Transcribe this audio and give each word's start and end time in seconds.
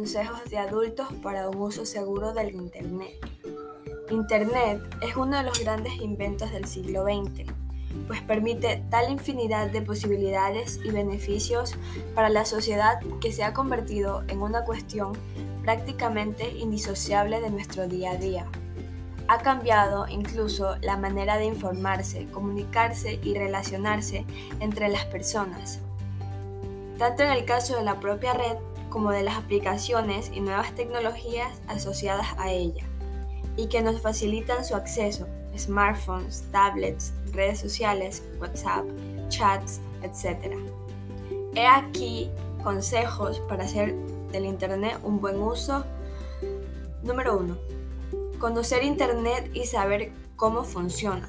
consejos 0.00 0.42
de 0.48 0.56
adultos 0.56 1.08
para 1.22 1.50
un 1.50 1.58
uso 1.58 1.84
seguro 1.84 2.32
del 2.32 2.54
Internet. 2.54 3.18
Internet 4.10 4.80
es 5.02 5.14
uno 5.14 5.36
de 5.36 5.42
los 5.42 5.60
grandes 5.60 5.92
inventos 6.00 6.50
del 6.52 6.64
siglo 6.64 7.02
XX, 7.04 7.44
pues 8.06 8.22
permite 8.22 8.82
tal 8.88 9.12
infinidad 9.12 9.66
de 9.66 9.82
posibilidades 9.82 10.80
y 10.82 10.90
beneficios 10.90 11.74
para 12.14 12.30
la 12.30 12.46
sociedad 12.46 12.98
que 13.20 13.30
se 13.30 13.44
ha 13.44 13.52
convertido 13.52 14.22
en 14.28 14.40
una 14.40 14.64
cuestión 14.64 15.12
prácticamente 15.64 16.48
indisociable 16.48 17.42
de 17.42 17.50
nuestro 17.50 17.86
día 17.86 18.12
a 18.12 18.16
día. 18.16 18.46
Ha 19.28 19.42
cambiado 19.42 20.08
incluso 20.08 20.76
la 20.80 20.96
manera 20.96 21.36
de 21.36 21.44
informarse, 21.44 22.26
comunicarse 22.30 23.20
y 23.22 23.34
relacionarse 23.34 24.24
entre 24.60 24.88
las 24.88 25.04
personas 25.04 25.78
tanto 27.00 27.22
en 27.22 27.30
el 27.30 27.46
caso 27.46 27.76
de 27.76 27.82
la 27.82 27.98
propia 27.98 28.34
red 28.34 28.58
como 28.90 29.10
de 29.10 29.22
las 29.22 29.38
aplicaciones 29.38 30.30
y 30.34 30.40
nuevas 30.40 30.74
tecnologías 30.74 31.60
asociadas 31.68 32.26
a 32.36 32.52
ella, 32.52 32.84
y 33.56 33.68
que 33.68 33.80
nos 33.82 34.00
facilitan 34.02 34.64
su 34.64 34.74
acceso, 34.74 35.26
smartphones, 35.56 36.44
tablets, 36.52 37.14
redes 37.32 37.58
sociales, 37.58 38.22
WhatsApp, 38.38 38.84
chats, 39.28 39.80
etc. 40.02 40.56
He 41.54 41.66
aquí 41.66 42.30
consejos 42.62 43.40
para 43.48 43.64
hacer 43.64 43.94
del 44.32 44.44
Internet 44.44 44.98
un 45.02 45.20
buen 45.20 45.40
uso. 45.40 45.84
Número 47.02 47.38
1. 47.38 47.56
Conocer 48.38 48.84
Internet 48.84 49.50
y 49.54 49.66
saber 49.66 50.12
cómo 50.36 50.64
funciona. 50.64 51.28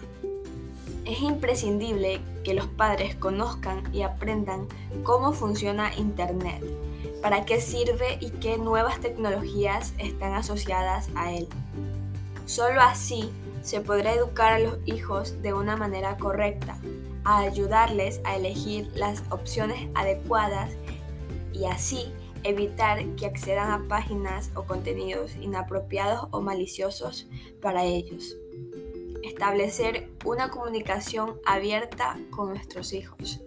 Es 1.05 1.19
imprescindible 1.21 2.21
que 2.43 2.53
los 2.53 2.67
padres 2.67 3.15
conozcan 3.15 3.83
y 3.93 4.03
aprendan 4.03 4.67
cómo 5.03 5.33
funciona 5.33 5.95
Internet, 5.95 6.63
para 7.21 7.43
qué 7.45 7.59
sirve 7.59 8.17
y 8.19 8.29
qué 8.29 8.57
nuevas 8.57 8.99
tecnologías 8.99 9.93
están 9.97 10.33
asociadas 10.33 11.09
a 11.15 11.33
él. 11.33 11.47
Solo 12.45 12.81
así 12.81 13.31
se 13.63 13.81
podrá 13.81 14.13
educar 14.13 14.53
a 14.53 14.59
los 14.59 14.77
hijos 14.85 15.41
de 15.41 15.53
una 15.53 15.75
manera 15.75 16.17
correcta, 16.17 16.77
a 17.23 17.39
ayudarles 17.39 18.21
a 18.23 18.35
elegir 18.35 18.91
las 18.95 19.23
opciones 19.31 19.89
adecuadas 19.95 20.71
y 21.51 21.65
así 21.65 22.11
evitar 22.43 23.03
que 23.15 23.25
accedan 23.25 23.71
a 23.71 23.87
páginas 23.87 24.51
o 24.55 24.63
contenidos 24.63 25.35
inapropiados 25.35 26.27
o 26.31 26.41
maliciosos 26.41 27.27
para 27.59 27.83
ellos 27.83 28.35
establecer 29.23 30.09
una 30.25 30.49
comunicación 30.49 31.39
abierta 31.45 32.17
con 32.29 32.49
nuestros 32.49 32.93
hijos. 32.93 33.41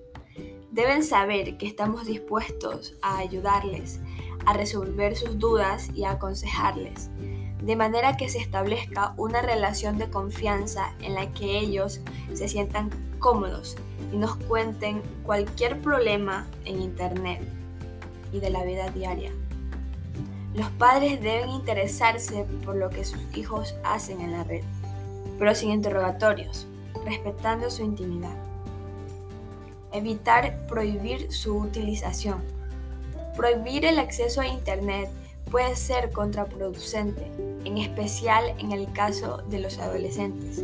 Deben 0.71 1.05
saber 1.05 1.57
que 1.57 1.67
estamos 1.67 2.07
dispuestos 2.07 2.97
a 3.01 3.19
ayudarles, 3.19 4.01
a 4.47 4.53
resolver 4.53 5.17
sus 5.17 5.39
dudas 5.39 5.91
y 5.95 6.05
a 6.05 6.13
aconsejarles, 6.13 7.11
de 7.63 7.77
manera 7.77 8.17
que 8.17 8.29
se 8.29 8.39
establezca 8.39 9.15
una 9.17 9.41
relación 9.41 9.99
de 9.99 10.11
confianza 10.11 10.95
en 11.01 11.15
la 11.15 11.33
que 11.33 11.59
ellos 11.59 12.01
se 12.33 12.49
sientan 12.49 12.91
cómodos 13.19 13.77
y 14.13 14.17
nos 14.17 14.37
cuenten 14.37 15.01
cualquier 15.23 15.81
problema 15.81 16.47
en 16.65 16.83
Internet 16.83 17.41
y 18.33 18.41
de 18.41 18.51
la 18.51 18.65
vida 18.65 18.91
diaria. 18.91 19.33
Los 20.55 20.71
padres 20.71 21.21
deben 21.21 21.51
interesarse 21.51 22.45
por 22.65 22.77
lo 22.77 22.91
que 22.91 23.05
sus 23.05 23.21
hijos 23.37 23.75
hacen 23.83 24.21
en 24.21 24.33
la 24.33 24.45
red 24.45 24.63
pero 25.39 25.55
sin 25.55 25.71
interrogatorios, 25.71 26.67
respetando 27.05 27.71
su 27.71 27.83
intimidad. 27.83 28.37
Evitar 29.93 30.67
prohibir 30.67 31.33
su 31.33 31.57
utilización. 31.57 32.43
Prohibir 33.37 33.85
el 33.85 33.99
acceso 33.99 34.41
a 34.41 34.47
Internet 34.47 35.09
puede 35.51 35.77
ser 35.77 36.11
contraproducente, 36.11 37.31
en 37.65 37.79
especial 37.79 38.55
en 38.59 38.73
el 38.73 38.93
caso 38.93 39.43
de 39.49 39.61
los 39.61 39.79
adolescentes. 39.79 40.63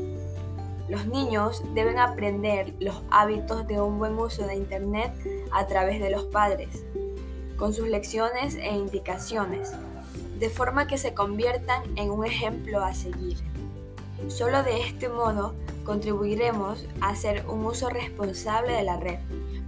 Los 0.89 1.07
niños 1.07 1.63
deben 1.75 1.99
aprender 1.99 2.75
los 2.81 3.01
hábitos 3.11 3.67
de 3.69 3.81
un 3.81 3.99
buen 3.99 4.19
uso 4.19 4.45
de 4.47 4.57
Internet 4.57 5.13
a 5.53 5.67
través 5.69 6.01
de 6.01 6.11
los 6.11 6.25
padres, 6.25 6.85
con 7.57 7.73
sus 7.73 7.87
lecciones 7.87 8.57
e 8.57 8.75
indicaciones, 8.75 9.73
de 10.41 10.51
forma 10.51 10.89
que 10.89 10.99
se 10.99 11.15
conviertan 11.15 11.83
en 11.97 12.11
un 12.11 12.27
ejemplo 12.27 12.83
a 12.83 12.95
seguir. 12.95 13.39
Solo 14.29 14.63
de 14.63 14.83
este 14.83 15.09
modo 15.09 15.55
contribuiremos 15.85 16.87
a 17.01 17.11
hacer 17.11 17.45
un 17.49 17.65
uso 17.65 17.89
responsable 17.89 18.73
de 18.73 18.83
la 18.83 18.97
red 18.97 19.19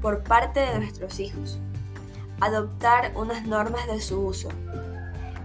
por 0.00 0.22
parte 0.22 0.60
de 0.60 0.78
nuestros 0.78 1.20
hijos. 1.20 1.58
Adoptar 2.40 3.12
unas 3.14 3.46
normas 3.46 3.86
de 3.86 4.00
su 4.00 4.20
uso. 4.20 4.48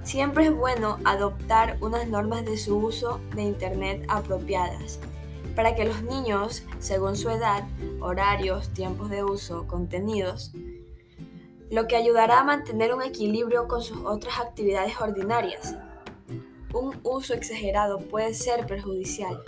Siempre 0.04 0.46
es 0.46 0.56
bueno 0.56 1.00
adoptar 1.04 1.78
unas 1.82 2.08
normas 2.08 2.46
de 2.46 2.58
su 2.58 2.78
uso 2.78 3.20
de 3.36 3.44
Internet 3.44 4.06
apropiadas 4.08 5.00
para 5.56 5.74
que 5.74 5.86
los 5.86 6.04
niños, 6.04 6.64
según 6.80 7.16
su 7.16 7.30
edad, 7.30 7.64
horarios, 8.00 8.70
tiempos 8.70 9.10
de 9.10 9.24
uso, 9.24 9.66
contenidos, 9.68 10.52
lo 11.72 11.88
que 11.88 11.96
ayudará 11.96 12.40
a 12.40 12.44
mantener 12.44 12.94
un 12.94 13.02
equilibrio 13.02 13.68
con 13.68 13.82
sus 13.82 13.98
otras 14.06 14.40
actividades 14.40 15.02
ordinarias 15.02 15.76
un 16.78 17.00
uso 17.04 17.34
exagerado 17.34 18.00
puede 18.00 18.34
ser 18.34 18.68
perjudicial, 18.68 19.42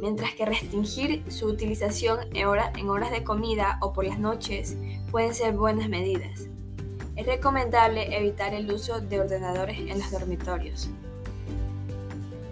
mientras 0.00 0.34
que 0.34 0.46
restringir 0.46 1.22
su 1.30 1.46
utilización 1.46 2.20
en, 2.34 2.46
horas 2.88 3.10
de 3.10 3.22
comida 3.22 3.78
o 3.80 3.92
por 3.92 4.06
las 4.06 4.18
noches 4.18 4.76
pueden 5.10 5.34
ser 5.34 5.54
buenas 5.54 5.88
medidas. 5.88 6.48
Es 7.16 7.26
recomendable 7.26 8.16
evitar 8.16 8.54
el 8.54 8.72
uso 8.72 9.00
de 9.00 9.20
ordenadores 9.20 9.78
en 9.78 9.98
los 9.98 10.10
dormitorios. 10.10 10.88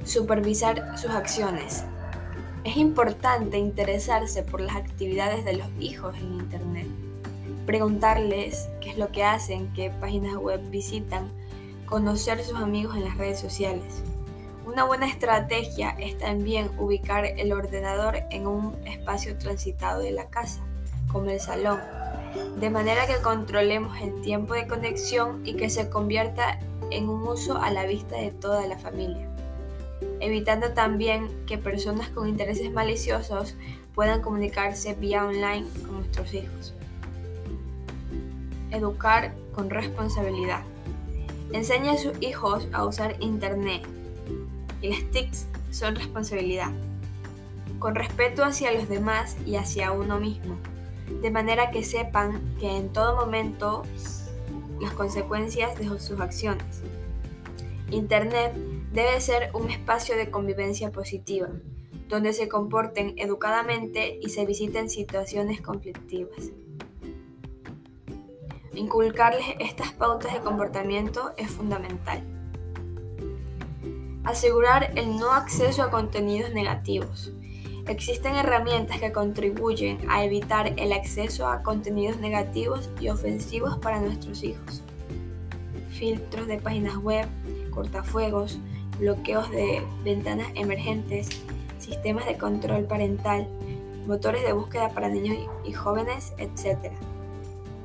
Supervisar 0.04 0.98
sus 0.98 1.10
acciones. 1.10 1.84
Es 2.64 2.76
importante 2.76 3.58
interesarse 3.58 4.42
por 4.42 4.60
las 4.60 4.76
actividades 4.76 5.44
de 5.44 5.54
los 5.54 5.66
hijos 5.80 6.16
en 6.16 6.34
Internet. 6.34 6.86
Preguntarles 7.66 8.68
qué 8.80 8.90
es 8.90 8.98
lo 8.98 9.10
que 9.10 9.24
hacen, 9.24 9.72
qué 9.72 9.90
páginas 9.90 10.36
web 10.36 10.60
visitan, 10.70 11.28
conocer 11.92 12.42
sus 12.42 12.56
amigos 12.56 12.96
en 12.96 13.04
las 13.04 13.18
redes 13.18 13.38
sociales. 13.38 14.02
Una 14.64 14.84
buena 14.84 15.06
estrategia 15.06 15.90
es 15.98 16.16
también 16.16 16.70
ubicar 16.78 17.26
el 17.26 17.52
ordenador 17.52 18.16
en 18.30 18.46
un 18.46 18.74
espacio 18.86 19.36
transitado 19.36 20.00
de 20.00 20.10
la 20.10 20.30
casa, 20.30 20.62
como 21.12 21.28
el 21.28 21.38
salón, 21.38 21.80
de 22.58 22.70
manera 22.70 23.06
que 23.06 23.20
controlemos 23.20 24.00
el 24.00 24.22
tiempo 24.22 24.54
de 24.54 24.66
conexión 24.66 25.42
y 25.44 25.52
que 25.52 25.68
se 25.68 25.90
convierta 25.90 26.60
en 26.90 27.10
un 27.10 27.28
uso 27.28 27.58
a 27.58 27.70
la 27.70 27.84
vista 27.84 28.16
de 28.16 28.30
toda 28.30 28.66
la 28.66 28.78
familia, 28.78 29.28
evitando 30.20 30.72
también 30.72 31.28
que 31.44 31.58
personas 31.58 32.08
con 32.08 32.26
intereses 32.26 32.72
maliciosos 32.72 33.54
puedan 33.94 34.22
comunicarse 34.22 34.94
vía 34.94 35.26
online 35.26 35.66
con 35.82 35.96
nuestros 35.96 36.32
hijos. 36.32 36.74
Educar 38.70 39.34
con 39.54 39.68
responsabilidad. 39.68 40.71
Enseña 41.52 41.92
a 41.92 41.98
sus 41.98 42.12
hijos 42.22 42.66
a 42.72 42.84
usar 42.86 43.16
Internet 43.20 43.82
y 44.80 44.88
las 44.88 45.04
TICs 45.10 45.46
son 45.70 45.94
responsabilidad, 45.96 46.70
con 47.78 47.94
respeto 47.94 48.42
hacia 48.42 48.72
los 48.72 48.88
demás 48.88 49.36
y 49.44 49.56
hacia 49.56 49.92
uno 49.92 50.18
mismo, 50.18 50.56
de 51.20 51.30
manera 51.30 51.70
que 51.70 51.84
sepan 51.84 52.56
que 52.58 52.74
en 52.74 52.90
todo 52.90 53.16
momento 53.16 53.82
las 54.80 54.94
consecuencias 54.94 55.78
de 55.78 55.84
sus 56.00 56.20
acciones. 56.20 56.82
Internet 57.90 58.54
debe 58.92 59.20
ser 59.20 59.50
un 59.52 59.70
espacio 59.70 60.16
de 60.16 60.30
convivencia 60.30 60.90
positiva, 60.90 61.48
donde 62.08 62.32
se 62.32 62.48
comporten 62.48 63.14
educadamente 63.18 64.18
y 64.22 64.30
se 64.30 64.46
visiten 64.46 64.88
situaciones 64.88 65.60
conflictivas. 65.60 66.50
Inculcarles 68.74 69.44
estas 69.58 69.92
pautas 69.92 70.32
de 70.32 70.40
comportamiento 70.40 71.32
es 71.36 71.50
fundamental. 71.50 72.22
Asegurar 74.24 74.92
el 74.96 75.16
no 75.16 75.32
acceso 75.32 75.82
a 75.82 75.90
contenidos 75.90 76.52
negativos. 76.52 77.32
Existen 77.86 78.34
herramientas 78.34 78.98
que 78.98 79.12
contribuyen 79.12 79.98
a 80.08 80.24
evitar 80.24 80.72
el 80.78 80.92
acceso 80.92 81.48
a 81.48 81.62
contenidos 81.62 82.18
negativos 82.18 82.88
y 82.98 83.08
ofensivos 83.08 83.76
para 83.78 84.00
nuestros 84.00 84.42
hijos. 84.42 84.82
Filtros 85.90 86.46
de 86.46 86.58
páginas 86.58 86.96
web, 86.96 87.26
cortafuegos, 87.70 88.58
bloqueos 88.98 89.50
de 89.50 89.82
ventanas 90.02 90.48
emergentes, 90.54 91.28
sistemas 91.78 92.24
de 92.24 92.38
control 92.38 92.84
parental, 92.84 93.46
motores 94.06 94.44
de 94.44 94.52
búsqueda 94.52 94.88
para 94.90 95.08
niños 95.08 95.36
y 95.64 95.72
jóvenes, 95.72 96.32
etc. 96.38 96.92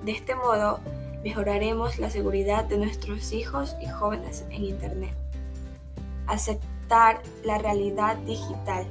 De 0.07 0.13
este 0.13 0.35
modo, 0.35 0.79
mejoraremos 1.21 1.99
la 1.99 2.09
seguridad 2.09 2.63
de 2.63 2.77
nuestros 2.77 3.33
hijos 3.33 3.75
y 3.81 3.87
jóvenes 3.87 4.45
en 4.51 4.63
Internet. 4.63 5.13
Aceptar 6.27 7.21
la 7.43 7.57
realidad 7.57 8.15
digital. 8.19 8.85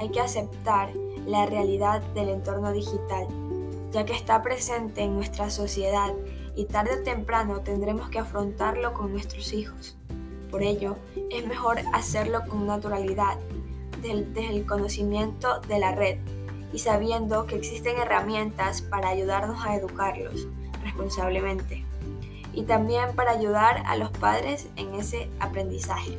Hay 0.00 0.08
que 0.08 0.20
aceptar 0.20 0.90
la 1.28 1.46
realidad 1.46 2.02
del 2.12 2.30
entorno 2.30 2.72
digital, 2.72 3.28
ya 3.92 4.04
que 4.04 4.14
está 4.14 4.42
presente 4.42 5.02
en 5.02 5.14
nuestra 5.14 5.48
sociedad 5.48 6.12
y 6.56 6.64
tarde 6.64 7.02
o 7.02 7.04
temprano 7.04 7.60
tendremos 7.60 8.10
que 8.10 8.18
afrontarlo 8.18 8.94
con 8.94 9.12
nuestros 9.12 9.52
hijos. 9.52 9.96
Por 10.50 10.64
ello, 10.64 10.96
es 11.30 11.46
mejor 11.46 11.78
hacerlo 11.92 12.40
con 12.48 12.66
naturalidad, 12.66 13.38
desde 14.02 14.48
el 14.48 14.66
conocimiento 14.66 15.60
de 15.68 15.78
la 15.78 15.94
red 15.94 16.18
y 16.72 16.78
sabiendo 16.78 17.46
que 17.46 17.56
existen 17.56 17.98
herramientas 17.98 18.82
para 18.82 19.08
ayudarnos 19.08 19.64
a 19.64 19.74
educarlos 19.74 20.46
responsablemente 20.82 21.84
y 22.52 22.62
también 22.62 23.14
para 23.14 23.32
ayudar 23.32 23.82
a 23.86 23.96
los 23.96 24.10
padres 24.10 24.68
en 24.76 24.94
ese 24.94 25.30
aprendizaje. 25.40 26.18